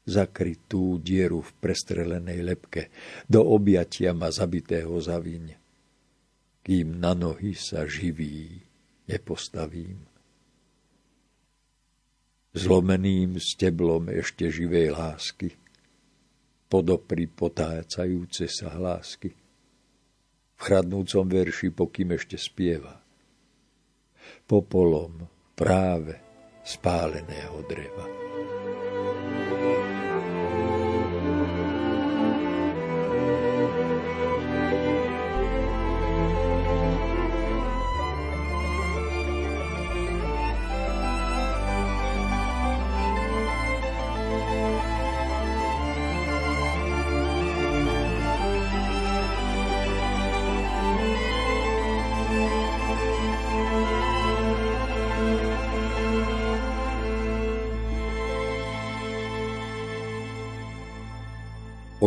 zakrytú 0.10 0.97
dieru 0.97 1.45
v 1.45 1.51
prestrelenej 1.62 2.41
lepke, 2.41 2.89
do 3.30 3.45
objatia 3.45 4.17
ma 4.17 4.34
zabitého 4.34 4.97
zaviň, 4.97 5.54
kým 6.65 6.97
na 6.97 7.13
nohy 7.13 7.54
sa 7.54 7.86
živý 7.86 8.58
nepostavím. 9.06 10.01
Zlomeným 12.58 13.38
steblom 13.38 14.10
ešte 14.10 14.49
živej 14.49 14.97
lásky, 14.97 15.54
podopri 16.67 17.30
potácajúce 17.30 18.49
sa 18.49 18.73
hlásky, 18.73 19.40
v 20.62 20.69
chradnúcom 20.69 21.26
verši, 21.26 21.74
pokým 21.74 22.13
ešte 22.13 22.38
spieva. 22.38 23.02
Popolom 24.45 25.26
práve 25.58 26.21
spáleného 26.62 27.65
dreva. 27.65 28.20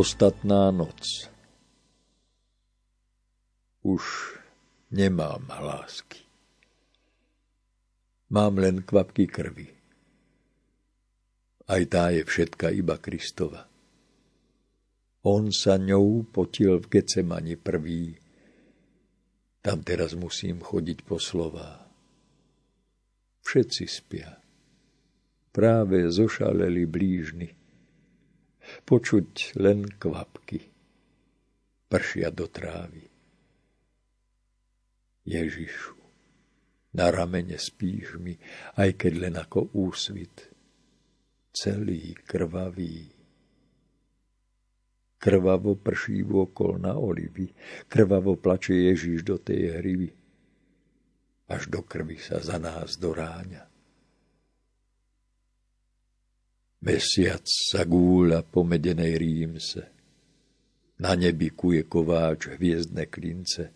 Ostatná 0.04 0.68
noc. 0.68 1.32
Už 3.80 4.04
nemám 4.92 5.48
hlásky. 5.48 6.20
Mám 8.28 8.60
len 8.60 8.84
kvapky 8.84 9.24
krvi. 9.24 9.72
Aj 11.64 11.80
tá 11.88 12.12
je 12.12 12.20
všetka 12.20 12.68
iba 12.76 13.00
Kristova. 13.00 13.64
On 15.24 15.48
sa 15.48 15.80
ňou 15.80 16.28
potil 16.28 16.84
v 16.84 17.00
Gecemani 17.00 17.56
prvý. 17.56 18.12
Tam 19.64 19.80
teraz 19.80 20.12
musím 20.12 20.60
chodiť 20.60 21.00
po 21.08 21.16
slová. 21.16 21.80
Všetci 23.40 23.84
spia. 23.88 24.36
Práve 25.48 26.12
zošaleli 26.12 26.84
blížny 26.84 27.63
počuť 28.82 29.54
len 29.62 29.86
kvapky. 29.86 30.66
Pršia 31.86 32.34
do 32.34 32.50
trávy. 32.50 33.06
Ježišu, 35.24 35.96
na 36.94 37.08
ramene 37.08 37.56
spíš 37.56 38.18
mi, 38.20 38.34
aj 38.76 38.98
keď 38.98 39.12
len 39.18 39.34
ako 39.38 39.72
úsvit. 39.72 40.50
Celý 41.54 42.18
krvavý. 42.26 43.14
Krvavo 45.16 45.78
prší 45.80 46.20
vôkol 46.26 46.82
na 46.82 46.98
olivy, 46.98 47.48
krvavo 47.88 48.36
plače 48.36 48.74
Ježiš 48.92 49.24
do 49.24 49.40
tej 49.40 49.80
hrivy. 49.80 50.10
Až 51.48 51.72
do 51.72 51.80
krvi 51.80 52.20
sa 52.20 52.42
za 52.42 52.60
nás 52.60 53.00
doráňa. 53.00 53.73
Mesiac 56.84 57.48
sa 57.48 57.88
gúľa 57.88 58.44
po 58.44 58.60
medenej 58.60 59.16
rímse. 59.16 59.88
Na 61.00 61.16
nebi 61.16 61.48
kuje 61.48 61.88
kováč 61.88 62.52
hviezdne 62.60 63.08
klince. 63.08 63.72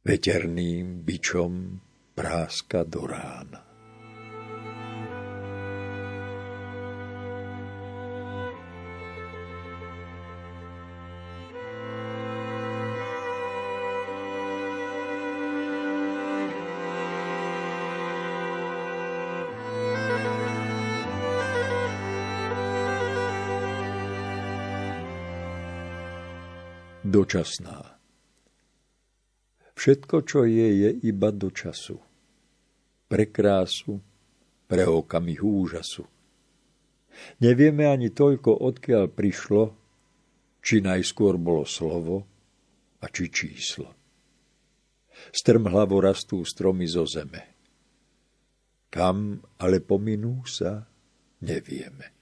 Veterným 0.00 1.04
bičom 1.04 1.76
práska 2.16 2.88
do 2.88 3.04
rána. 3.04 3.67
Dočasná. 27.18 27.98
Všetko, 29.74 30.22
čo 30.22 30.46
je, 30.46 30.66
je 30.86 30.90
iba 31.02 31.34
do 31.34 31.50
času. 31.50 31.98
Pre 33.10 33.24
krásu, 33.26 33.98
pre 34.70 34.86
okamih 34.86 35.42
úžasu. 35.42 36.06
Nevieme 37.42 37.90
ani 37.90 38.14
toľko, 38.14 38.62
odkiaľ 38.62 39.10
prišlo, 39.10 39.74
či 40.62 40.78
najskôr 40.78 41.34
bolo 41.38 41.66
slovo, 41.66 42.22
a 42.98 43.06
či 43.10 43.30
číslo. 43.30 43.94
Strmhlavo 45.30 45.98
rastú 45.98 46.42
stromy 46.42 46.86
zo 46.86 47.06
zeme. 47.06 47.54
Kam 48.90 49.42
ale 49.58 49.78
pominú 49.82 50.42
sa, 50.46 50.86
nevieme. 51.42 52.17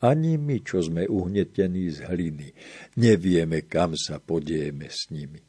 Ani 0.00 0.40
my, 0.40 0.64
čo 0.64 0.80
sme 0.80 1.04
uhnetení 1.04 1.92
z 1.92 2.08
hliny, 2.08 2.48
nevieme, 2.96 3.68
kam 3.68 3.92
sa 4.00 4.16
podieme 4.16 4.88
s 4.88 5.12
nimi. 5.12 5.44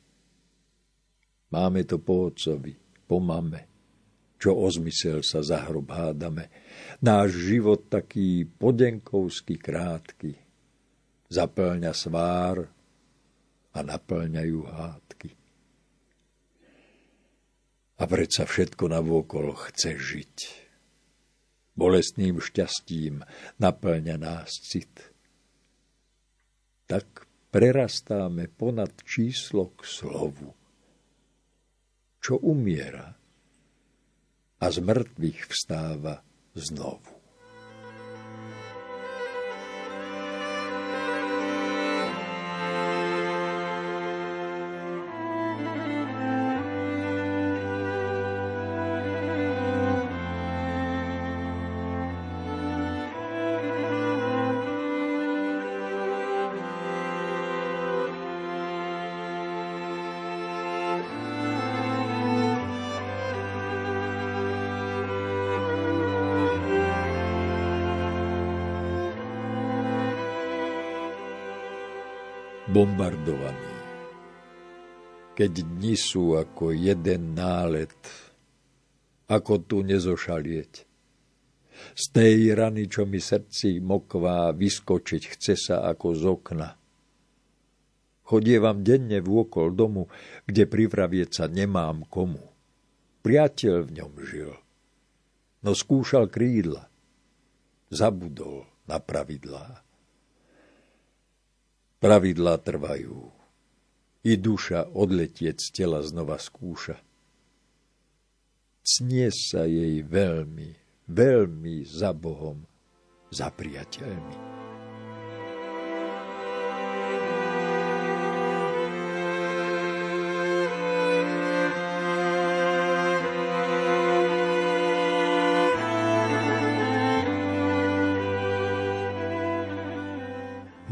Máme 1.56 1.88
to 1.88 2.04
po 2.04 2.28
otcovi, 2.28 2.76
po 3.08 3.24
mame, 3.24 3.72
čo 4.36 4.56
o 4.60 4.68
zmysel 4.68 5.24
sa 5.24 5.40
za 5.40 5.64
hádame. 5.64 6.52
Náš 7.00 7.48
život 7.48 7.88
taký 7.88 8.44
podenkovský 8.44 9.56
krátky, 9.56 10.36
zaplňa 11.32 11.92
svár 11.96 12.68
a 13.72 13.80
naplňajú 13.80 14.60
hádky. 14.68 15.32
A 18.00 18.04
predsa 18.04 18.44
všetko 18.44 18.92
navôkol 18.92 19.56
chce 19.56 19.96
žiť. 19.96 20.61
Bolestným 21.82 22.38
šťastím 22.38 23.26
naplňa 23.58 24.22
nás 24.22 24.54
cit. 24.54 25.02
Tak 26.86 27.26
prerastáme 27.50 28.46
ponad 28.54 28.94
číslo 29.02 29.74
k 29.74 29.90
slovu, 29.90 30.54
čo 32.22 32.38
umiera 32.38 33.18
a 34.62 34.66
z 34.70 34.78
mŕtvych 34.78 35.50
vstáva 35.50 36.22
znovu. 36.54 37.11
Bombardovaní. 72.72 73.76
Keď 75.36 75.52
dni 75.60 75.96
sú 76.00 76.40
ako 76.40 76.72
jeden 76.72 77.36
nálet, 77.36 78.00
ako 79.28 79.60
tu 79.68 79.84
nezošalieť. 79.84 80.88
Z 81.92 82.04
tej 82.16 82.56
rany, 82.56 82.88
čo 82.88 83.04
mi 83.04 83.20
srdci 83.20 83.84
mokvá, 83.84 84.56
vyskočiť 84.56 85.22
chce 85.36 85.54
sa 85.60 85.84
ako 85.92 86.08
z 86.16 86.24
okna. 86.24 86.70
Chodievam 88.24 88.80
denne 88.80 89.20
vôkol 89.20 89.76
domu, 89.76 90.08
kde 90.48 90.64
privravieť 90.64 91.30
sa 91.44 91.46
nemám 91.52 92.08
komu. 92.08 92.40
Priateľ 93.20 93.76
v 93.84 93.92
ňom 94.00 94.14
žil, 94.24 94.52
no 95.68 95.76
skúšal 95.76 96.32
krídla, 96.32 96.88
zabudol 97.92 98.64
na 98.88 99.04
pravidlá. 99.04 99.91
Pravidlá 102.02 102.58
trvajú. 102.58 103.30
I 104.26 104.34
duša 104.34 104.90
odletieť 104.90 105.62
z 105.62 105.68
tela 105.70 106.02
znova 106.02 106.42
skúša. 106.42 106.98
Cnie 108.82 109.30
sa 109.30 109.70
jej 109.70 110.02
veľmi, 110.02 110.74
veľmi 111.06 111.86
za 111.86 112.10
Bohom, 112.18 112.66
za 113.30 113.54
priateľmi. 113.54 114.62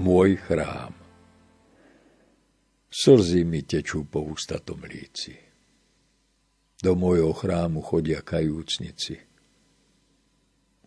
môj 0.09 0.35
chrám. 0.41 0.98
Slzy 2.99 3.47
mi 3.47 3.63
tečú 3.63 4.11
po 4.11 4.27
ústatom 4.27 4.83
líci. 4.83 5.31
Do 6.83 6.99
môjho 6.99 7.31
chrámu 7.31 7.79
chodia 7.79 8.19
kajúcnici. 8.19 9.15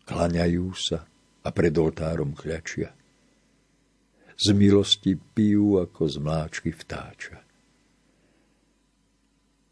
Klaňajú 0.05 0.69
sa 0.77 1.09
a 1.41 1.49
pred 1.49 1.73
oltárom 1.73 2.37
kľačia. 2.37 2.93
Z 4.37 4.53
milosti 4.53 5.17
pijú 5.17 5.81
ako 5.81 6.05
z 6.05 6.17
mláčky 6.21 6.77
vtáča. 6.77 7.41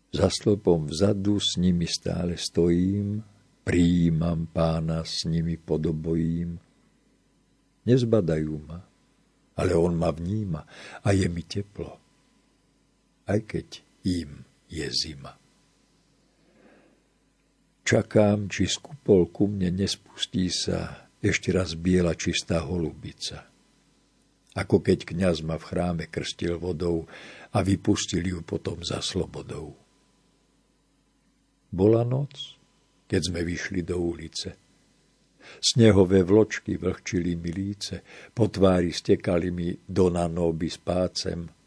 Za 0.09 0.33
slopom 0.33 0.89
vzadu 0.89 1.37
s 1.37 1.61
nimi 1.61 1.85
stále 1.85 2.41
stojím, 2.41 3.21
prijímam 3.69 4.49
pána 4.49 5.05
s 5.05 5.29
nimi 5.29 5.61
podobojím. 5.61 6.57
Nezbadajú 7.85 8.55
ma, 8.65 8.81
ale 9.61 9.77
on 9.77 9.93
ma 9.93 10.09
vníma 10.09 10.65
a 11.05 11.09
je 11.13 11.29
mi 11.29 11.45
teplo 11.45 12.01
aj 13.31 13.41
keď 13.47 13.69
im 14.11 14.43
je 14.67 14.87
zima. 14.91 15.39
Čakám, 17.87 18.51
či 18.51 18.67
z 18.67 18.79
ku 19.07 19.45
mne 19.47 19.71
nespustí 19.75 20.47
sa 20.51 21.11
ešte 21.19 21.51
raz 21.51 21.75
biela 21.75 22.15
čistá 22.15 22.63
holubica. 22.63 23.47
Ako 24.55 24.83
keď 24.83 25.07
kňaz 25.11 25.47
ma 25.47 25.59
v 25.59 25.67
chráme 25.67 26.05
krstil 26.11 26.59
vodou 26.59 27.07
a 27.55 27.59
vypustil 27.63 28.23
ju 28.27 28.39
potom 28.43 28.83
za 28.83 28.99
slobodou. 29.03 29.75
Bola 31.71 32.03
noc, 32.03 32.59
keď 33.07 33.21
sme 33.31 33.41
vyšli 33.47 33.87
do 33.87 33.99
ulice. 33.99 34.59
Snehové 35.59 36.23
vločky 36.23 36.79
vlhčili 36.79 37.35
mi 37.35 37.51
líce, 37.51 38.03
po 38.35 38.47
tvári 38.51 38.95
stekali 38.95 39.51
mi 39.51 39.71
do 39.75 40.11
nanoby 40.11 40.71
s 40.71 40.79
pácem 40.79 41.60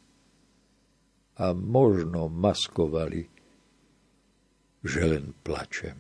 a 1.38 1.54
možno 1.58 2.30
maskovali, 2.30 3.26
že 4.84 5.02
len 5.02 5.34
plačem. 5.42 5.98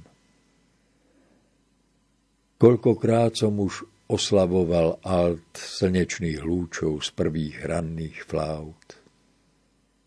Koľkokrát 2.62 3.34
som 3.34 3.58
už 3.60 3.88
oslavoval 4.08 5.02
alt 5.02 5.58
slnečných 5.58 6.43
lúčov 6.43 7.02
z 7.02 7.10
prvých 7.15 7.65
ranných 7.65 8.24
flaut. 8.28 8.88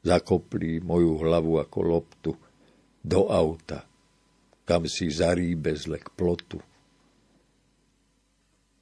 Zakopli 0.07 0.79
moju 0.79 1.19
hlavu 1.19 1.59
ako 1.59 1.79
loptu 1.83 2.33
do 3.03 3.27
auta, 3.27 3.83
kam 4.63 4.87
si 4.87 5.11
zaríbe 5.11 5.75
zlek 5.75 6.15
plotu. 6.15 6.63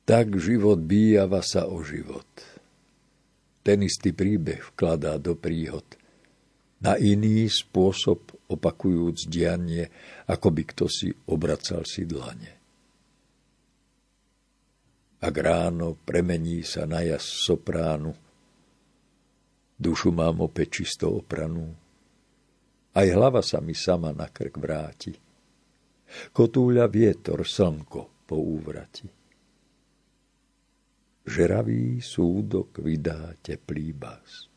Tak 0.05 0.37
život 0.37 0.85
bíjava 0.85 1.41
sa 1.41 1.65
o 1.65 1.81
život. 1.81 2.29
Ten 3.65 3.81
istý 3.81 4.13
príbeh 4.13 4.61
vkladá 4.77 5.17
do 5.17 5.33
príhod– 5.33 5.89
na 6.85 7.01
iný 7.01 7.49
spôsob 7.49 8.45
opakujúc 8.53 9.25
dianie, 9.33 9.89
ako 10.29 10.49
by 10.53 10.63
kto 10.69 10.85
si 10.85 11.09
obracal 11.33 11.81
si 11.89 12.05
dlane. 12.05 12.53
Ak 15.25 15.33
ráno 15.41 15.97
premení 15.97 16.61
sa 16.61 16.85
na 16.85 17.01
jas 17.01 17.25
sopránu, 17.25 18.13
dušu 19.81 20.13
mám 20.13 20.45
opäť 20.45 20.85
čisto 20.85 21.09
opranú, 21.09 21.73
aj 22.93 23.07
hlava 23.17 23.41
sa 23.41 23.65
mi 23.65 23.73
sama 23.73 24.13
na 24.13 24.29
krk 24.29 24.55
vráti. 24.61 25.17
Kotúľa 26.31 26.85
vietor 26.93 27.43
slnko 27.43 28.29
po 28.29 28.37
úvrati. 28.37 29.09
Žeravý 31.25 32.05
súdok 32.05 32.85
vydá 32.85 33.33
teplý 33.41 33.97
bás 33.97 34.54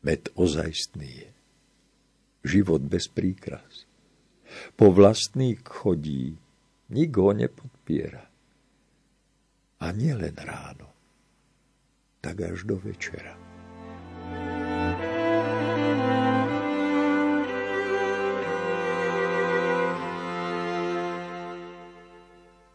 med 0.00 0.32
ozajstný 0.34 1.10
je. 1.24 1.30
Život 2.40 2.80
bez 2.88 3.08
príkras. 3.12 3.84
Po 4.74 4.90
vlastných 4.90 5.60
chodí, 5.62 6.40
nik 6.90 7.12
ho 7.14 7.30
nepodpiera. 7.36 8.24
A 9.80 9.86
nielen 9.92 10.36
ráno, 10.36 10.88
tak 12.20 12.44
až 12.44 12.64
do 12.64 12.76
večera. 12.80 13.36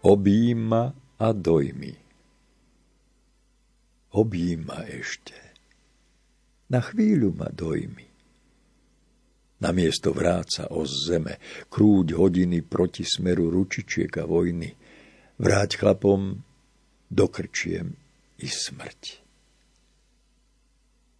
Objíma 0.05 0.93
a 1.17 1.27
dojmi. 1.33 1.97
Objíma 4.13 4.85
ešte 4.93 5.44
Na 6.69 6.82
chvíľu 6.82 7.34
ma 7.38 7.49
dojmi. 7.54 8.08
Na 9.62 9.71
miesto 9.71 10.12
vráca 10.12 10.67
o 10.73 10.84
zeme, 10.84 11.39
krúť 11.71 12.17
hodiny 12.17 12.65
proti 12.65 13.08
smeru 13.08 13.47
ručičiek 13.54 14.12
a 14.19 14.25
vojny. 14.28 14.73
Vráť 15.39 15.80
chlapom, 15.80 16.41
dokrčiem 17.08 17.88
i 18.41 18.47
smrť. 18.47 19.01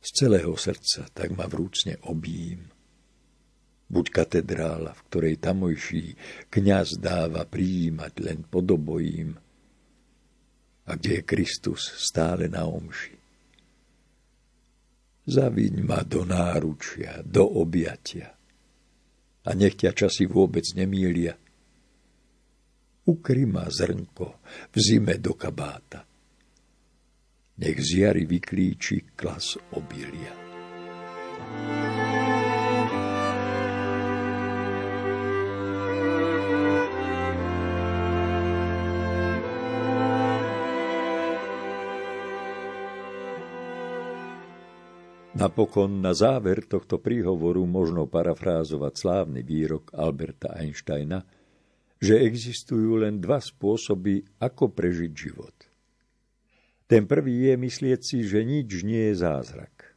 Z 0.06 0.10
celého 0.22 0.54
srdca 0.54 1.10
tak 1.10 1.34
ma 1.34 1.50
vrúcne 1.50 1.98
obím. 2.06 2.70
Buď 3.86 4.06
katedrála, 4.10 4.94
v 4.94 5.02
ktorej 5.10 5.36
tamojší 5.42 6.06
kňaz 6.50 6.98
dáva 7.02 7.46
prijímať 7.46 8.14
len 8.22 8.40
podobojím, 8.46 9.38
a 10.86 10.92
kde 10.94 11.22
je 11.22 11.24
Kristus 11.26 11.82
stále 11.98 12.46
na 12.46 12.70
omši. 12.70 13.25
Zaviň 15.26 15.82
ma 15.82 16.06
do 16.06 16.22
náručia, 16.22 17.26
do 17.26 17.44
objatia 17.60 18.36
a 19.46 19.50
nech 19.54 19.78
ťa 19.78 19.92
časy 19.94 20.26
vôbec 20.26 20.66
nemília. 20.74 21.38
Ukry 23.06 23.46
ma 23.46 23.70
zrnko 23.70 24.28
v 24.74 24.76
zime 24.82 25.22
do 25.22 25.38
kabáta. 25.38 26.02
Nech 27.62 27.78
z 27.78 27.90
jary 28.02 28.26
vyklíči 28.26 29.14
klas 29.14 29.62
obilia. 29.78 30.34
Napokon 45.46 46.02
na 46.02 46.10
záver 46.18 46.66
tohto 46.66 46.98
príhovoru 46.98 47.70
možno 47.70 48.10
parafrázovať 48.10 48.94
slávny 48.98 49.46
výrok 49.46 49.94
Alberta 49.94 50.58
Einsteina, 50.58 51.22
že 52.02 52.18
existujú 52.18 52.98
len 53.06 53.22
dva 53.22 53.38
spôsoby, 53.38 54.26
ako 54.42 54.74
prežiť 54.74 55.12
život. 55.14 55.54
Ten 56.90 57.06
prvý 57.06 57.54
je 57.54 57.62
myslieť 57.62 58.02
si, 58.02 58.26
že 58.26 58.42
nič 58.42 58.82
nie 58.82 59.14
je 59.14 59.22
zázrak. 59.22 59.94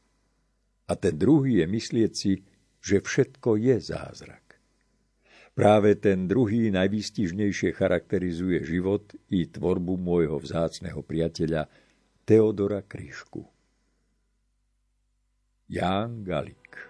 A 0.84 0.92
ten 1.00 1.16
druhý 1.16 1.64
je 1.64 1.66
myslieť 1.72 2.12
si, 2.12 2.44
že 2.84 3.00
všetko 3.00 3.56
je 3.56 3.76
zázrak. 3.80 4.60
Práve 5.56 5.96
ten 5.96 6.28
druhý 6.28 6.68
najvýstižnejšie 6.76 7.72
charakterizuje 7.72 8.68
život 8.68 9.16
i 9.32 9.48
tvorbu 9.48 9.96
môjho 9.96 10.36
vzácneho 10.44 11.00
priateľa 11.00 11.72
Teodora 12.28 12.84
Kryšku. 12.84 13.57
Jan 15.68 16.24
Galik. 16.24 16.87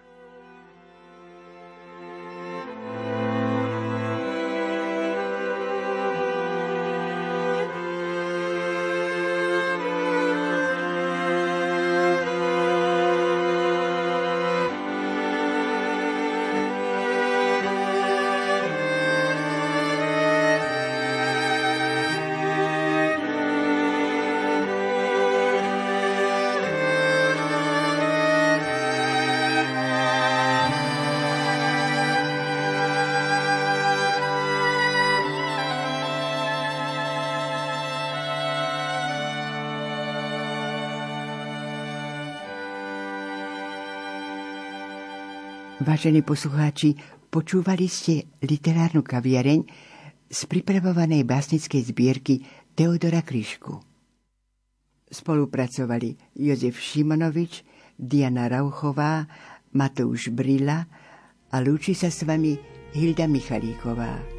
Vážení 45.79 46.19
poslucháči, 46.27 46.99
počúvali 47.31 47.87
ste 47.87 48.27
literárnu 48.43 48.99
kaviareň 48.99 49.63
z 50.27 50.39
pripravovanej 50.43 51.23
básnickej 51.23 51.81
zbierky 51.95 52.43
Teodora 52.75 53.23
Kryšku. 53.23 53.79
Spolupracovali 55.07 56.19
Jozef 56.35 56.83
Šimonovič, 56.83 57.63
Diana 57.95 58.51
Rauchová, 58.51 59.23
Matouš 59.71 60.35
Brila 60.35 60.83
a 61.47 61.55
lúči 61.63 61.95
sa 61.95 62.11
s 62.11 62.27
vami 62.27 62.59
Hilda 62.91 63.31
Michalíková. 63.31 64.38